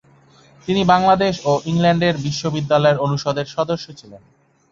তিনি 0.67 0.81
বাংলাদেশ 0.85 1.33
ও 1.45 1.61
ইংল্যান্ডের 1.65 2.15
বিশ্ববিদ্যালয়ের 2.25 3.01
অনুষদের 3.05 3.47
সদস্য 3.47 3.85
ছিলেন। 3.99 4.21